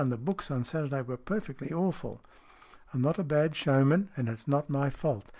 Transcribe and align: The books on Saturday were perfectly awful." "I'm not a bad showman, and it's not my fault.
The 0.03 0.17
books 0.17 0.49
on 0.49 0.63
Saturday 0.63 1.03
were 1.03 1.15
perfectly 1.15 1.71
awful." 1.71 2.23
"I'm 2.91 3.03
not 3.03 3.19
a 3.19 3.23
bad 3.23 3.55
showman, 3.55 4.09
and 4.17 4.29
it's 4.29 4.47
not 4.47 4.67
my 4.67 4.89
fault. 4.89 5.25